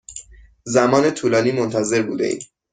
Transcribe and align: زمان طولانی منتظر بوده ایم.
زمان 0.63 1.11
طولانی 1.13 1.51
منتظر 1.51 2.01
بوده 2.03 2.25
ایم. 2.25 2.39